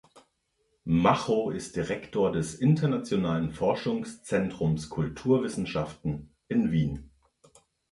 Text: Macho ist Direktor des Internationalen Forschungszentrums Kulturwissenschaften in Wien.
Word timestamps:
Macho 0.83 1.51
ist 1.51 1.75
Direktor 1.75 2.31
des 2.31 2.55
Internationalen 2.55 3.51
Forschungszentrums 3.51 4.89
Kulturwissenschaften 4.89 6.33
in 6.47 6.71
Wien. 6.71 7.11